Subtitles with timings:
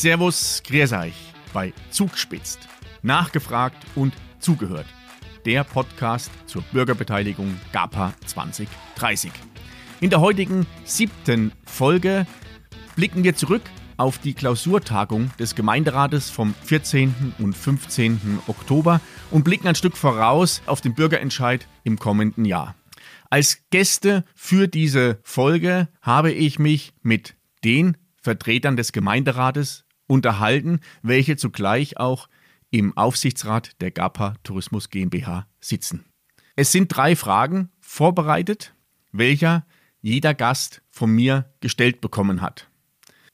[0.00, 1.14] Servus, grüß euch
[1.52, 2.60] bei Zugspitzt.
[3.02, 4.86] Nachgefragt und zugehört.
[5.44, 9.32] Der Podcast zur Bürgerbeteiligung GAPA 2030.
[10.00, 12.28] In der heutigen siebten Folge
[12.94, 13.62] blicken wir zurück
[13.96, 17.34] auf die Klausurtagung des Gemeinderates vom 14.
[17.40, 18.38] und 15.
[18.46, 19.00] Oktober
[19.32, 22.76] und blicken ein Stück voraus auf den Bürgerentscheid im kommenden Jahr.
[23.30, 31.36] Als Gäste für diese Folge habe ich mich mit den Vertretern des Gemeinderates unterhalten, welche
[31.36, 32.28] zugleich auch
[32.70, 36.04] im Aufsichtsrat der GAPA Tourismus GmbH sitzen.
[36.56, 38.74] Es sind drei Fragen vorbereitet,
[39.12, 39.64] welcher
[40.00, 42.68] jeder Gast von mir gestellt bekommen hat.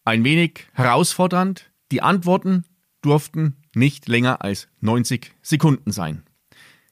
[0.05, 2.65] Ein wenig herausfordernd, die Antworten
[3.01, 6.25] durften nicht länger als 90 Sekunden sein.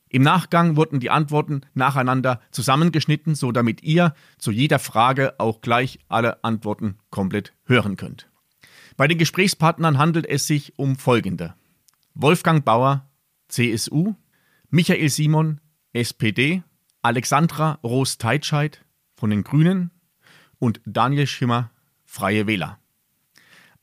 [0.08, 6.00] Im Nachgang wurden die Antworten nacheinander zusammengeschnitten, so damit ihr zu jeder Frage auch gleich
[6.08, 8.31] alle Antworten komplett hören könnt.
[8.96, 11.54] Bei den Gesprächspartnern handelt es sich um folgende.
[12.14, 13.08] Wolfgang Bauer,
[13.48, 14.14] CSU,
[14.70, 15.60] Michael Simon,
[15.92, 16.62] SPD,
[17.02, 18.84] Alexandra Roos-Teitscheid
[19.14, 19.90] von den Grünen
[20.58, 21.70] und Daniel Schimmer,
[22.04, 22.78] Freie Wähler.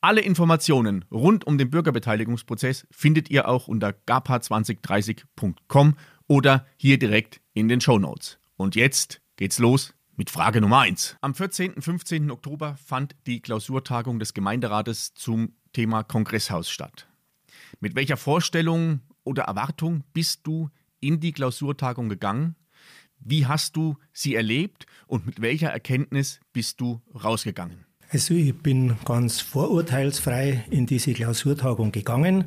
[0.02, 7.68] Alle Informationen rund um den Bürgerbeteiligungsprozess findet ihr auch unter gapa2030.com oder hier direkt in
[7.68, 8.40] den Show Notes.
[8.56, 11.16] Und jetzt geht's los mit Frage Nummer 1.
[11.22, 11.76] Am 14.
[11.76, 12.30] und 15.
[12.30, 17.08] Oktober fand die Klausurtagung des Gemeinderates zum Thema Kongresshaus statt.
[17.80, 22.58] Mit welcher Vorstellung oder Erwartung bist du in die Klausurtagung gegangen?
[23.22, 27.86] Wie hast du sie erlebt und mit welcher Erkenntnis bist du rausgegangen?
[28.10, 32.44] Also ich bin ganz vorurteilsfrei in diese Klausurtagung gegangen.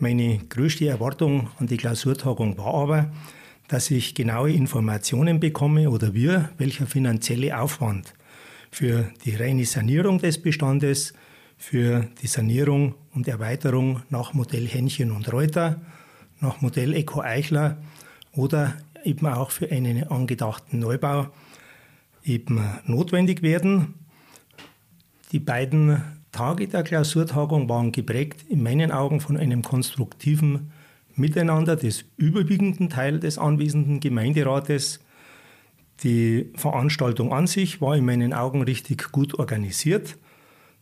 [0.00, 3.12] Meine größte Erwartung an die Klausurtagung war aber,
[3.68, 8.14] dass ich genaue Informationen bekomme oder wir, welcher finanzielle Aufwand
[8.70, 11.14] für die reine Sanierung des Bestandes,
[11.56, 15.80] für die Sanierung und Erweiterung nach Modell Hähnchen und Reuter,
[16.40, 17.78] nach Modell Eco Eichler
[18.32, 21.28] oder eben auch für einen angedachten Neubau
[22.24, 23.94] eben notwendig werden.
[25.32, 30.72] Die beiden Tage der Klausurtagung waren geprägt in meinen Augen von einem konstruktiven
[31.16, 35.00] Miteinander des überwiegenden Teils des anwesenden Gemeinderates.
[36.02, 40.16] Die Veranstaltung an sich war in meinen Augen richtig gut organisiert.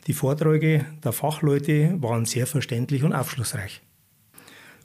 [0.07, 3.81] Die Vorträge der Fachleute waren sehr verständlich und aufschlussreich.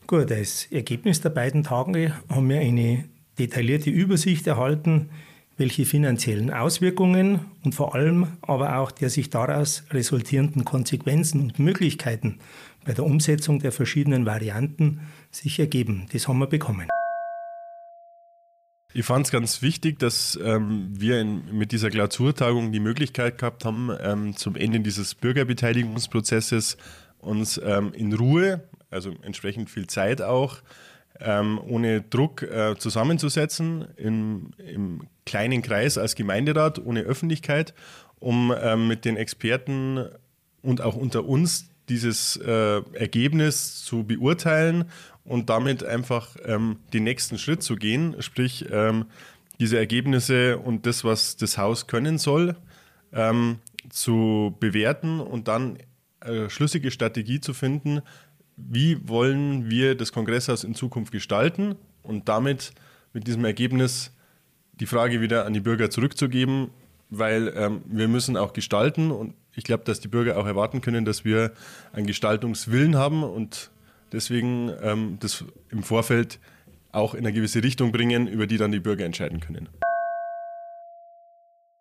[0.08, 3.06] Gut, als Ergebnis der beiden Tage haben wir eine
[3.38, 5.09] detaillierte Übersicht erhalten,
[5.58, 12.40] welche finanziellen Auswirkungen und vor allem aber auch der sich daraus resultierenden Konsequenzen und Möglichkeiten
[12.86, 16.07] bei der Umsetzung der verschiedenen Varianten sich ergeben.
[16.12, 16.88] Das haben wir bekommen.
[18.91, 23.63] Ich fand es ganz wichtig, dass ähm, wir in, mit dieser Klausurtagung die Möglichkeit gehabt
[23.63, 26.78] haben, ähm, zum Ende dieses Bürgerbeteiligungsprozesses
[27.19, 30.57] uns ähm, in Ruhe, also entsprechend viel Zeit auch,
[31.19, 37.75] ähm, ohne Druck äh, zusammenzusetzen, im, im, kleinen Kreis als Gemeinderat, ohne Öffentlichkeit,
[38.17, 40.07] um ähm, mit den Experten
[40.63, 44.86] und auch unter uns dieses äh, Ergebnis zu beurteilen
[45.24, 49.06] und damit einfach ähm, den nächsten Schritt zu gehen, sprich ähm,
[49.60, 52.56] diese Ergebnisse und das, was das Haus können soll,
[53.12, 55.78] ähm, zu bewerten und dann
[56.20, 58.02] eine schlüssige Strategie zu finden,
[58.56, 62.74] wie wollen wir das Kongresshaus in Zukunft gestalten und damit
[63.14, 64.12] mit diesem Ergebnis
[64.74, 66.70] die Frage wieder an die Bürger zurückzugeben,
[67.10, 71.03] weil ähm, wir müssen auch gestalten und ich glaube, dass die Bürger auch erwarten können,
[71.03, 71.52] dass wir
[71.92, 73.72] einen Gestaltungswillen haben und
[74.12, 76.40] deswegen ähm, das im Vorfeld
[76.92, 79.68] auch in eine gewisse Richtung bringen, über die dann die Bürger entscheiden können.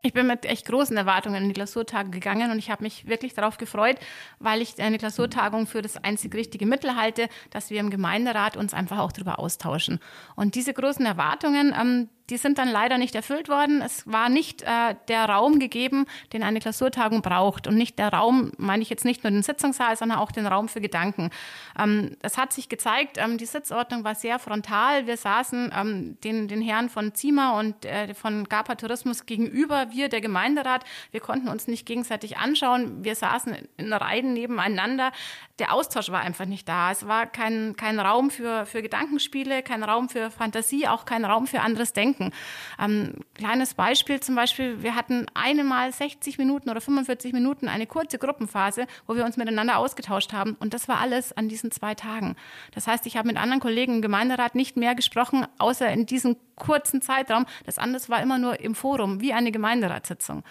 [0.02, 3.34] Ich bin mit echt großen Erwartungen in die Klausurtagung gegangen und ich habe mich wirklich
[3.34, 3.96] darauf gefreut,
[4.38, 8.74] weil ich eine Klausurtagung für das einzig richtige Mittel halte, dass wir im Gemeinderat uns
[8.74, 10.00] einfach auch darüber austauschen.
[10.34, 13.80] Und diese großen Erwartungen, ähm, die sind dann leider nicht erfüllt worden.
[13.80, 17.66] Es war nicht äh, der Raum gegeben, den eine Klausurtagung braucht.
[17.66, 20.68] Und nicht der Raum, meine ich jetzt nicht nur den Sitzungssaal, sondern auch den Raum
[20.68, 21.30] für Gedanken.
[21.78, 25.06] Ähm, das hat sich gezeigt, ähm, die Sitzordnung war sehr frontal.
[25.06, 30.08] Wir saßen ähm, den, den Herren von Zima und äh, von GAPA Tourismus gegenüber, wir,
[30.08, 30.84] der Gemeinderat.
[31.10, 33.04] Wir konnten uns nicht gegenseitig anschauen.
[33.04, 35.12] Wir saßen in Reihen nebeneinander.
[35.58, 36.90] Der Austausch war einfach nicht da.
[36.92, 41.46] Es war kein, kein Raum für, für Gedankenspiele, kein Raum für Fantasie, auch kein Raum
[41.46, 42.17] für anderes Denken.
[42.18, 42.32] Denken.
[42.78, 47.86] Ähm, kleines Beispiel zum Beispiel, wir hatten eine Mal 60 Minuten oder 45 Minuten eine
[47.86, 51.94] kurze Gruppenphase, wo wir uns miteinander ausgetauscht haben und das war alles an diesen zwei
[51.94, 52.36] Tagen.
[52.74, 56.36] Das heißt, ich habe mit anderen Kollegen im Gemeinderat nicht mehr gesprochen, außer in diesem
[56.56, 57.46] kurzen Zeitraum.
[57.66, 60.42] Das andere war immer nur im Forum, wie eine Gemeinderatssitzung.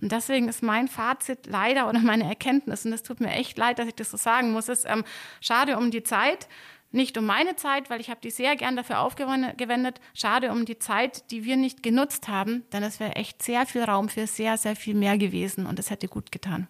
[0.00, 3.78] Und deswegen ist mein Fazit leider oder meine Erkenntnis, und es tut mir echt leid,
[3.78, 5.04] dass ich das so sagen muss, ist ähm,
[5.40, 6.48] schade um die Zeit.
[6.94, 10.00] Nicht um meine Zeit, weil ich habe die sehr gern dafür aufgewendet.
[10.14, 13.82] Schade um die Zeit, die wir nicht genutzt haben, denn es wäre echt sehr viel
[13.82, 16.68] Raum für sehr, sehr viel mehr gewesen und es hätte gut getan.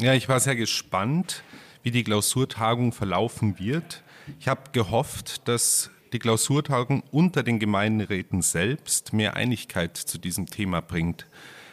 [0.00, 1.44] Ja, ich war sehr gespannt,
[1.82, 4.02] wie die Klausurtagung verlaufen wird.
[4.40, 10.80] Ich habe gehofft, dass die Klausurtagung unter den Gemeinderäten selbst mehr Einigkeit zu diesem Thema
[10.80, 11.26] bringt.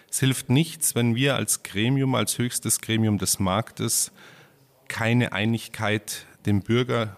[0.09, 4.11] Es hilft nichts, wenn wir als Gremium, als höchstes Gremium des Marktes
[4.91, 7.17] keine Einigkeit dem Bürger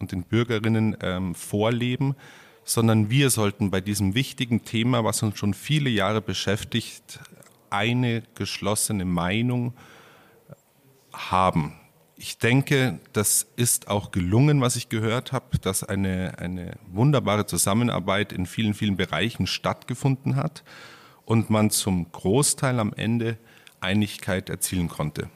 [0.00, 2.16] und den Bürgerinnen ähm, vorleben,
[2.64, 7.20] sondern wir sollten bei diesem wichtigen Thema, was uns schon viele Jahre beschäftigt,
[7.70, 9.74] eine geschlossene Meinung
[11.12, 11.74] haben
[12.16, 18.32] ich denke, das ist auch gelungen, was ich gehört habe, dass eine, eine wunderbare Zusammenarbeit
[18.32, 20.64] in vielen, vielen Bereichen stattgefunden hat
[21.24, 23.36] und man zum Großteil am Ende
[23.80, 25.28] Einigkeit erzielen konnte.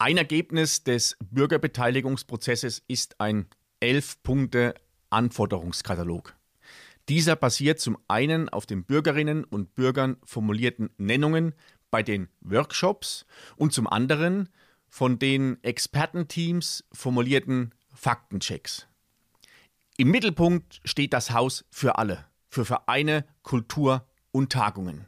[0.00, 3.48] Ein Ergebnis des Bürgerbeteiligungsprozesses ist ein
[3.80, 6.36] Elf-Punkte-Anforderungskatalog.
[7.08, 11.52] Dieser basiert zum einen auf den Bürgerinnen und Bürgern formulierten Nennungen
[11.90, 14.50] bei den Workshops und zum anderen
[14.88, 18.86] von den Expertenteams formulierten Faktenchecks.
[19.96, 25.06] Im Mittelpunkt steht das Haus für alle, für Vereine, Kultur und Tagungen.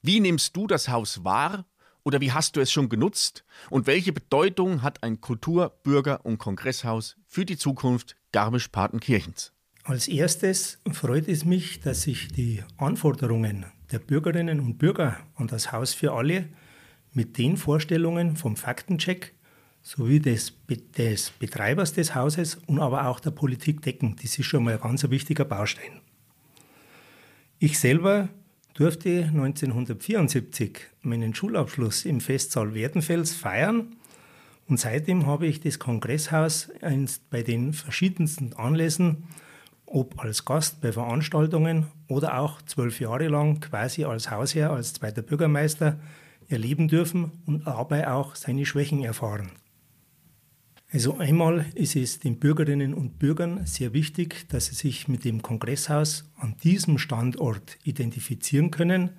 [0.00, 1.66] Wie nimmst du das Haus wahr
[2.10, 6.38] oder wie hast du es schon genutzt und welche Bedeutung hat ein Kultur-, Bürger- und
[6.38, 9.52] Kongresshaus für die Zukunft Garmisch-Partenkirchens?
[9.84, 15.70] Als erstes freut es mich, dass sich die Anforderungen der Bürgerinnen und Bürger an das
[15.70, 16.48] Haus für alle
[17.12, 19.32] mit den Vorstellungen vom Faktencheck
[19.80, 20.52] sowie des,
[20.98, 24.16] des Betreibers des Hauses und aber auch der Politik decken.
[24.20, 26.00] Das ist schon mal ein ganz wichtiger Baustein.
[27.60, 28.30] Ich selber
[28.74, 33.96] durfte 1974 meinen Schulabschluss im Festsaal Werdenfels feiern
[34.70, 36.70] und seitdem habe ich das Kongresshaus
[37.30, 39.24] bei den verschiedensten Anlässen,
[39.84, 45.22] ob als Gast bei Veranstaltungen oder auch zwölf Jahre lang quasi als Hausherr, als zweiter
[45.22, 45.98] Bürgermeister
[46.48, 49.50] erleben dürfen und dabei auch seine Schwächen erfahren.
[50.92, 55.40] Also einmal ist es den Bürgerinnen und Bürgern sehr wichtig, dass sie sich mit dem
[55.40, 59.10] Kongresshaus an diesem Standort identifizieren können,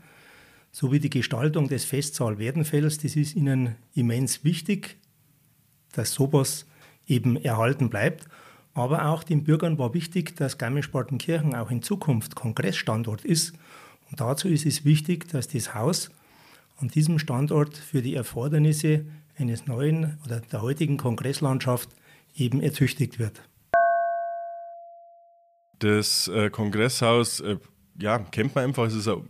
[0.74, 4.98] sowie die Gestaltung des Festsaal Werdenfels, das ist ihnen immens wichtig,
[5.94, 6.66] dass sowas
[7.08, 8.26] eben erhalten bleibt.
[8.74, 13.54] Aber auch den Bürgern war wichtig, dass Garmisch-Partenkirchen auch in Zukunft Kongressstandort ist.
[14.10, 16.10] Und dazu ist es wichtig, dass das Haus
[16.82, 19.06] an diesem Standort für die Erfordernisse
[19.38, 21.90] eines neuen oder der heutigen Kongresslandschaft
[22.36, 23.42] eben ertüchtigt wird.
[25.80, 27.58] Das äh, Kongresshaus, äh,
[28.00, 28.86] ja, kennt man einfach.
[28.86, 29.24] Es ist ein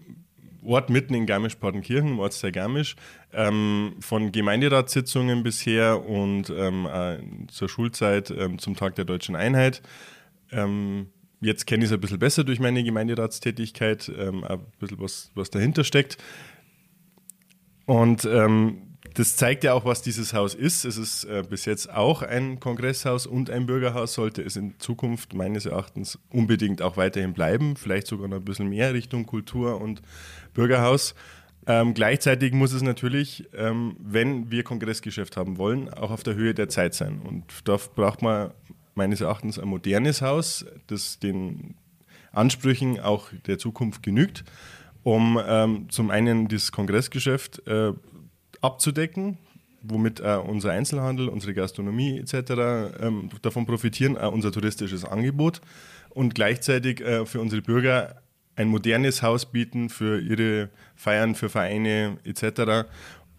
[0.63, 2.95] Ort mitten in Garmisch-Partenkirchen, im Ortsteil Garmisch.
[3.33, 9.81] Ähm, von Gemeinderatssitzungen bisher und ähm, äh, zur Schulzeit ähm, zum Tag der Deutschen Einheit.
[10.51, 11.07] Ähm,
[11.39, 15.49] jetzt kenne ich es ein bisschen besser durch meine Gemeinderatstätigkeit, ähm, ein bisschen was, was
[15.49, 16.17] dahinter steckt.
[17.85, 20.85] Und ähm, das zeigt ja auch, was dieses Haus ist.
[20.85, 25.33] Es ist äh, bis jetzt auch ein Kongresshaus und ein Bürgerhaus, sollte es in Zukunft
[25.33, 30.01] meines Erachtens unbedingt auch weiterhin bleiben, vielleicht sogar noch ein bisschen mehr Richtung Kultur und
[30.53, 31.13] Bürgerhaus.
[31.67, 36.53] Ähm, gleichzeitig muss es natürlich, ähm, wenn wir Kongressgeschäft haben wollen, auch auf der Höhe
[36.53, 37.21] der Zeit sein.
[37.21, 38.51] Und da braucht man
[38.95, 41.75] meines Erachtens ein modernes Haus, das den
[42.31, 44.43] Ansprüchen auch der Zukunft genügt
[45.03, 47.93] um ähm, zum einen das Kongressgeschäft äh,
[48.61, 49.37] abzudecken,
[49.81, 52.99] womit äh, unser Einzelhandel, unsere Gastronomie etc.
[53.01, 55.61] Ähm, davon profitieren, äh, unser touristisches Angebot
[56.09, 58.21] und gleichzeitig äh, für unsere Bürger
[58.55, 62.87] ein modernes Haus bieten für ihre Feiern, für Vereine etc.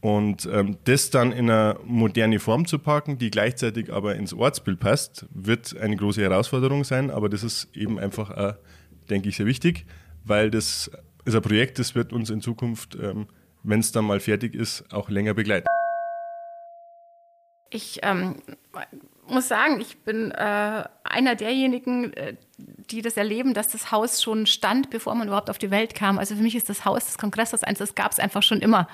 [0.01, 4.81] Und ähm, das dann in eine moderne Form zu packen, die gleichzeitig aber ins Ortsbild
[4.81, 7.11] passt, wird eine große Herausforderung sein.
[7.11, 8.55] Aber das ist eben einfach, äh,
[9.11, 9.87] denke ich, sehr wichtig,
[10.25, 10.91] weil das
[11.25, 13.27] ist ein Projekt, das wird uns in Zukunft, ähm,
[13.63, 15.69] wenn es dann mal fertig ist, auch länger begleiten.
[17.71, 18.43] Ich ähm,
[19.27, 22.35] muss sagen, ich bin äh, einer derjenigen, äh,
[22.91, 26.19] die das erleben, dass das Haus schon stand, bevor man überhaupt auf die Welt kam.
[26.19, 28.89] Also für mich ist das Haus des Kongresses eins, das gab es einfach schon immer.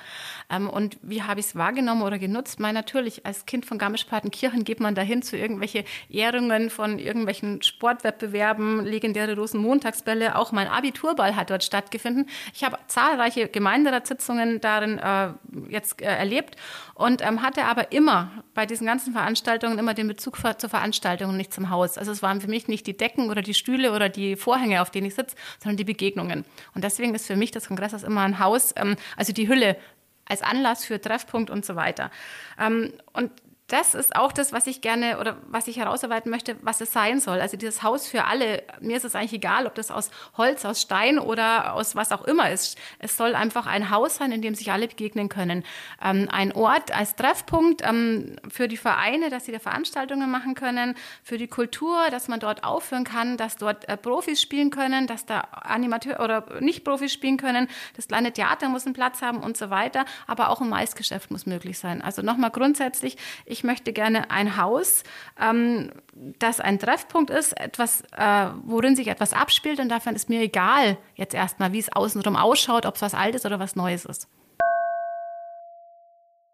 [0.49, 2.59] Ähm, und wie habe ich es wahrgenommen oder genutzt?
[2.59, 8.85] Mein natürlich, als Kind von Garmisch-Partenkirchen geht man dahin zu irgendwelche Ehrungen von irgendwelchen Sportwettbewerben,
[8.85, 10.35] legendäre Rosenmontagsbälle.
[10.35, 12.27] Auch mein Abiturball hat dort stattgefunden.
[12.53, 15.29] Ich habe zahlreiche Gemeinderatssitzungen darin äh,
[15.69, 16.55] jetzt äh, erlebt
[16.95, 21.37] und ähm, hatte aber immer bei diesen ganzen Veranstaltungen immer den Bezug zur Veranstaltung und
[21.37, 21.97] nicht zum Haus.
[21.97, 24.91] Also es waren für mich nicht die Decken oder die Stühle oder die Vorhänge, auf
[24.91, 26.43] denen ich sitze, sondern die Begegnungen.
[26.75, 29.77] Und deswegen ist für mich das Kongresshaus immer ein Haus, ähm, also die Hülle
[30.25, 32.11] als Anlass für Treffpunkt und so weiter.
[32.59, 33.31] Ähm, und
[33.69, 37.19] das ist auch das, was ich gerne oder was ich herausarbeiten möchte, was es sein
[37.19, 37.39] soll.
[37.39, 38.63] Also dieses Haus für alle.
[38.81, 42.23] Mir ist es eigentlich egal, ob das aus Holz, aus Stein oder aus was auch
[42.25, 42.77] immer ist.
[42.97, 45.63] Es soll einfach ein Haus sein, in dem sich alle begegnen können.
[46.03, 50.95] Ähm, ein Ort als Treffpunkt ähm, für die Vereine, dass sie da Veranstaltungen machen können,
[51.23, 55.25] für die Kultur, dass man dort aufführen kann, dass dort äh, Profis spielen können, dass
[55.25, 57.67] da Animateur oder Nicht-Profis spielen können.
[57.95, 60.05] Das kleine Theater muss einen Platz haben und so weiter.
[60.27, 62.01] Aber auch ein Maisgeschäft muss möglich sein.
[62.01, 65.03] Also nochmal grundsätzlich, ich ich möchte gerne ein Haus,
[65.37, 70.41] ähm, das ein Treffpunkt ist, etwas, äh, worin sich etwas abspielt und davon ist mir
[70.41, 74.29] egal jetzt erstmal, wie es außenrum ausschaut, ob es was Altes oder was Neues ist.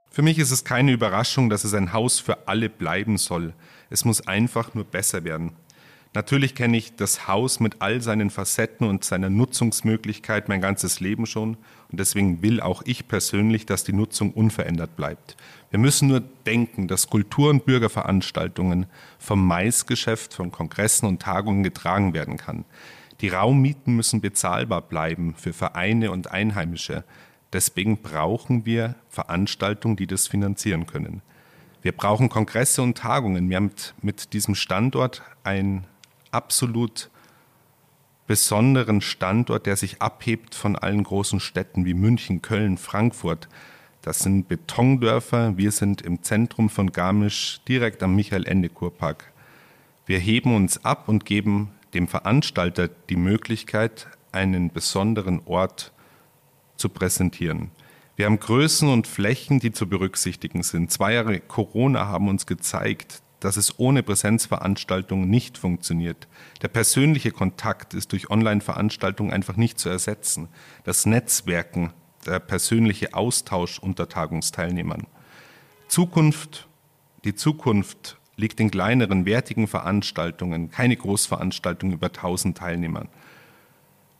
[0.09, 3.53] Für mich ist es keine Überraschung, dass es ein Haus für alle bleiben soll.
[3.91, 5.55] Es muss einfach nur besser werden.
[6.15, 11.25] Natürlich kenne ich das Haus mit all seinen Facetten und seiner Nutzungsmöglichkeit mein ganzes Leben
[11.25, 11.57] schon
[11.91, 15.35] und deswegen will auch ich persönlich, dass die Nutzung unverändert bleibt.
[15.71, 18.85] Wir müssen nur denken, dass Kultur- und Bürgerveranstaltungen
[19.19, 22.63] vom Maisgeschäft, von Kongressen und Tagungen getragen werden kann.
[23.19, 27.03] Die Raummieten müssen bezahlbar bleiben für Vereine und Einheimische.
[27.51, 31.21] Deswegen brauchen wir Veranstaltungen, die das finanzieren können.
[31.81, 33.49] Wir brauchen Kongresse und Tagungen.
[33.49, 35.85] Wir haben mit diesem Standort ein
[36.35, 37.09] absolut
[38.27, 43.47] besonderen Standort, der sich abhebt von allen großen Städten wie München, Köln, Frankfurt.
[44.01, 45.57] Das sind Betondörfer.
[45.57, 49.31] Wir sind im Zentrum von Garmisch, direkt am Michael-Ende-Kurpark.
[50.05, 55.93] Wir heben uns ab und geben dem Veranstalter die Möglichkeit, einen besonderen Ort
[56.75, 57.71] zu präsentieren.
[58.15, 60.91] Wir haben Größen und Flächen, die zu berücksichtigen sind.
[60.91, 66.27] Zwei Jahre Corona haben uns gezeigt, dass es ohne Präsenzveranstaltungen nicht funktioniert.
[66.61, 70.47] Der persönliche Kontakt ist durch Online-Veranstaltungen einfach nicht zu ersetzen.
[70.83, 71.93] Das Netzwerken,
[72.25, 75.07] der persönliche Austausch unter Tagungsteilnehmern.
[75.87, 76.67] Zukunft,
[77.23, 83.09] die Zukunft liegt in kleineren, wertigen Veranstaltungen, keine Großveranstaltungen über 1000 Teilnehmern.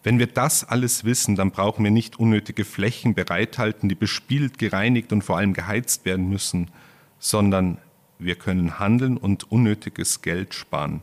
[0.03, 5.11] Wenn wir das alles wissen, dann brauchen wir nicht unnötige Flächen bereithalten, die bespielt, gereinigt
[5.11, 6.69] und vor allem geheizt werden müssen,
[7.17, 7.79] sondern
[8.19, 11.01] wir können handeln und unnötiges Geld sparen.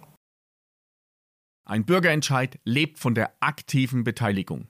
[1.64, 4.69] Ein Bürgerentscheid lebt von der aktiven Beteiligung.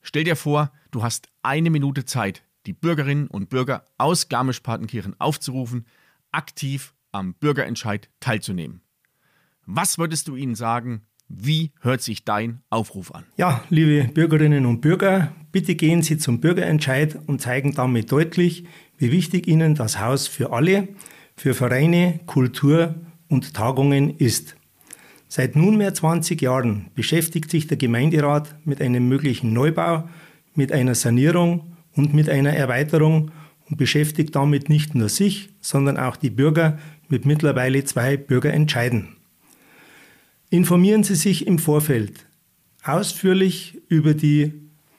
[0.00, 5.86] Stell dir vor, du hast eine Minute Zeit, die Bürgerinnen und Bürger aus Garmisch-Partenkirchen aufzurufen,
[6.30, 8.82] aktiv am Bürgerentscheid teilzunehmen.
[9.66, 11.02] Was würdest du ihnen sagen?
[11.28, 13.24] Wie hört sich dein Aufruf an?
[13.36, 18.64] Ja, liebe Bürgerinnen und Bürger, bitte gehen Sie zum Bürgerentscheid und zeigen damit deutlich,
[18.96, 20.88] wie wichtig Ihnen das Haus für alle,
[21.38, 22.94] für Vereine, Kultur
[23.28, 24.56] und Tagungen ist.
[25.28, 30.08] Seit nunmehr 20 Jahren beschäftigt sich der Gemeinderat mit einem möglichen Neubau,
[30.54, 33.30] mit einer Sanierung und mit einer Erweiterung
[33.68, 36.78] und beschäftigt damit nicht nur sich, sondern auch die Bürger
[37.08, 39.16] mit mittlerweile zwei Bürgerentscheiden.
[40.50, 42.26] Informieren Sie sich im Vorfeld
[42.82, 44.54] ausführlich über die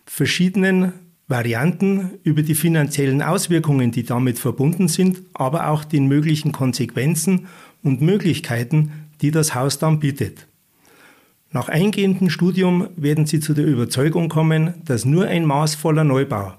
[0.05, 0.93] verschiedenen
[1.29, 7.47] Varianten über die finanziellen Auswirkungen, die damit verbunden sind, aber auch den möglichen Konsequenzen
[7.83, 10.47] und Möglichkeiten, die das Haus dann bietet.
[11.51, 16.53] Nach eingehendem Studium werden Sie zu der Überzeugung kommen, dass nur ein maßvoller Neubau,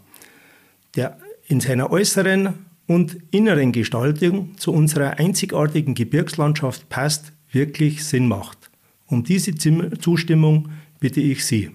[0.94, 2.54] der in seiner äußeren
[2.86, 8.70] und inneren Gestaltung zu unserer einzigartigen Gebirgslandschaft passt, wirklich Sinn macht.
[9.06, 10.68] Um diese Zustimmung
[11.00, 11.70] bitte ich Sie.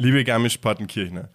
[0.00, 1.28] Liebe Garmisch-Partenkirchner,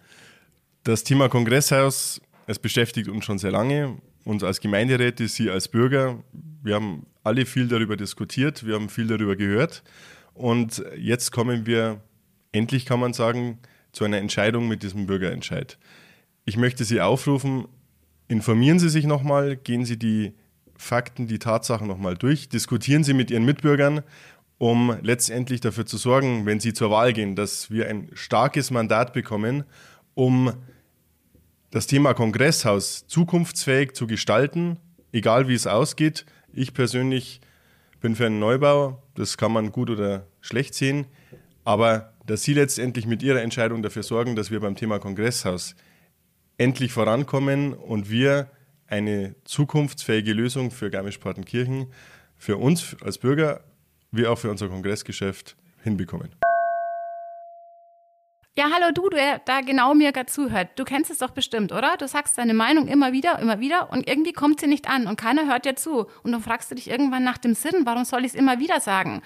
[0.84, 3.98] das Thema Kongresshaus, es beschäftigt uns schon sehr lange.
[4.24, 6.24] Uns als Gemeinderäte, Sie als Bürger,
[6.62, 9.82] wir haben alle viel darüber diskutiert, wir haben viel darüber gehört.
[10.32, 12.00] Und jetzt kommen wir,
[12.52, 13.58] endlich kann man sagen,
[13.92, 15.76] zu einer Entscheidung mit diesem Bürgerentscheid.
[16.46, 17.68] Ich möchte Sie aufrufen,
[18.28, 20.32] informieren Sie sich nochmal, gehen Sie die
[20.74, 24.02] Fakten, die Tatsachen nochmal durch, diskutieren Sie mit Ihren Mitbürgern
[24.64, 29.12] um letztendlich dafür zu sorgen, wenn sie zur Wahl gehen, dass wir ein starkes Mandat
[29.12, 29.64] bekommen,
[30.14, 30.54] um
[31.70, 34.78] das Thema Kongresshaus zukunftsfähig zu gestalten,
[35.12, 36.24] egal wie es ausgeht.
[36.50, 37.42] Ich persönlich
[38.00, 41.08] bin für einen Neubau, das kann man gut oder schlecht sehen,
[41.64, 45.76] aber dass Sie letztendlich mit Ihrer Entscheidung dafür sorgen, dass wir beim Thema Kongresshaus
[46.56, 48.48] endlich vorankommen und wir
[48.86, 51.88] eine zukunftsfähige Lösung für Garmisch-Partenkirchen,
[52.38, 53.60] für uns als Bürger,
[54.16, 56.34] wie auch für unser Kongressgeschäft hinbekommen.
[58.56, 60.68] Ja, hallo du, der da genau mir gerade zuhört.
[60.76, 61.96] Du kennst es doch bestimmt, oder?
[61.96, 65.16] Du sagst deine Meinung immer wieder, immer wieder und irgendwie kommt sie nicht an und
[65.16, 66.06] keiner hört dir zu.
[66.22, 68.78] Und dann fragst du dich irgendwann nach dem Sinn, warum soll ich es immer wieder
[68.78, 69.22] sagen?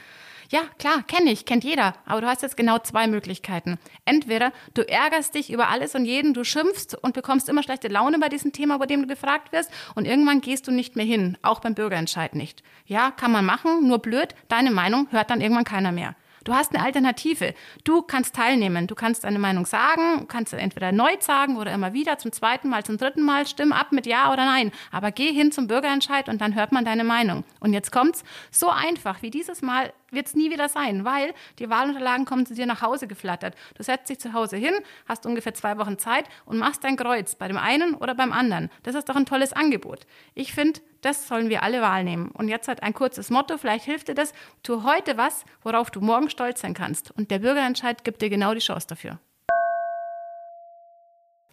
[0.50, 1.94] Ja, klar, kenne ich, kennt jeder.
[2.06, 3.78] Aber du hast jetzt genau zwei Möglichkeiten.
[4.06, 8.18] Entweder du ärgerst dich über alles und jeden, du schimpfst und bekommst immer schlechte Laune
[8.18, 11.36] bei diesem Thema, bei dem du gefragt wirst und irgendwann gehst du nicht mehr hin,
[11.42, 12.62] auch beim Bürgerentscheid nicht.
[12.86, 16.14] Ja, kann man machen, nur blöd, deine Meinung hört dann irgendwann keiner mehr.
[16.44, 17.52] Du hast eine Alternative.
[17.84, 18.86] Du kannst teilnehmen.
[18.86, 22.84] Du kannst deine Meinung sagen, kannst entweder neu sagen oder immer wieder zum zweiten Mal,
[22.84, 23.46] zum dritten Mal.
[23.46, 24.72] Stimm ab mit Ja oder Nein.
[24.90, 27.44] Aber geh hin zum Bürgerentscheid und dann hört man deine Meinung.
[27.60, 28.24] Und jetzt kommt's.
[28.50, 32.54] So einfach wie dieses Mal wird es nie wieder sein, weil die Wahlunterlagen kommen zu
[32.54, 33.54] dir nach Hause geflattert.
[33.76, 34.74] Du setzt dich zu Hause hin,
[35.06, 38.70] hast ungefähr zwei Wochen Zeit und machst dein Kreuz bei dem einen oder beim anderen.
[38.82, 40.06] Das ist doch ein tolles Angebot.
[40.34, 42.30] Ich finde, das sollen wir alle wahrnehmen.
[42.32, 44.32] Und jetzt hat ein kurzes Motto, vielleicht hilft dir das.
[44.62, 47.10] Tu heute was, worauf du morgen stolz sein kannst.
[47.12, 49.18] Und der Bürgerentscheid gibt dir genau die Chance dafür.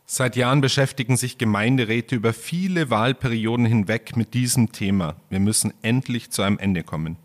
[0.07, 5.15] Seit Jahren beschäftigen sich Gemeinderäte über viele Wahlperioden hinweg mit diesem Thema.
[5.29, 7.17] Wir müssen endlich zu einem Ende kommen.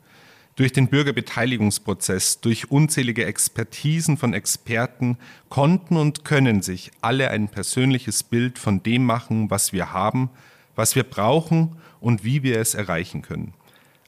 [0.61, 5.17] Durch den Bürgerbeteiligungsprozess, durch unzählige Expertisen von Experten
[5.49, 10.29] konnten und können sich alle ein persönliches Bild von dem machen, was wir haben,
[10.76, 13.55] was wir brauchen und wie wir es erreichen können.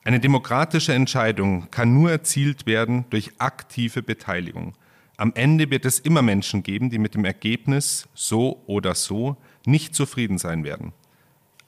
[0.04, 4.74] Eine demokratische Entscheidung kann nur erzielt werden durch aktive Beteiligung.
[5.16, 9.94] Am Ende wird es immer Menschen geben, die mit dem Ergebnis so oder so nicht
[9.94, 10.92] zufrieden sein werden.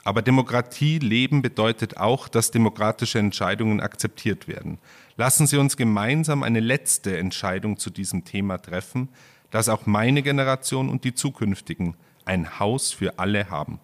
[0.05, 4.79] Aber Demokratie leben bedeutet auch, dass demokratische Entscheidungen akzeptiert werden.
[5.17, 9.09] Lassen Sie uns gemeinsam eine letzte Entscheidung zu diesem Thema treffen,
[9.51, 11.97] dass auch meine Generation und die zukünftigen
[12.27, 13.81] ein Haus für alle haben.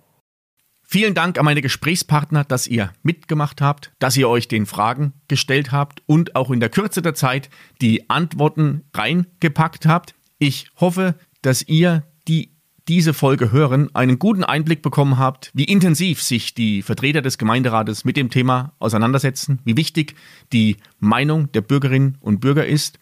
[0.83, 5.71] Vielen Dank an meine Gesprächspartner, dass ihr mitgemacht habt, dass ihr euch den Fragen gestellt
[5.71, 7.49] habt und auch in der Kürze der Zeit
[7.81, 10.17] die Antworten reingepackt habt.
[10.39, 12.57] Ich hoffe, dass ihr, die
[12.91, 18.05] diese Folge hören, einen guten Einblick bekommen habt, wie intensiv sich die Vertreter des Gemeinderates
[18.05, 20.17] mit dem Thema auseinandersetzen, wie wichtig
[20.53, 22.99] die Meinung der Bürgerinnen und Bürger ist.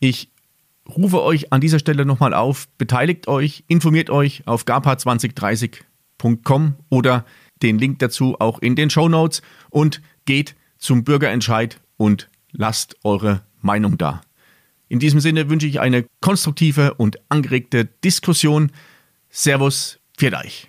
[0.00, 0.30] Ich
[0.86, 5.82] rufe euch an dieser Stelle nochmal auf, beteiligt euch, informiert euch auf GAPA 2030
[6.22, 7.24] bürgerentscheid.com oder
[7.62, 13.42] den Link dazu auch in den Show Notes und geht zum Bürgerentscheid und lasst eure
[13.60, 14.20] Meinung da.
[14.88, 18.72] In diesem Sinne wünsche ich eine konstruktive und angeregte Diskussion.
[19.34, 20.60] Servus, für euch.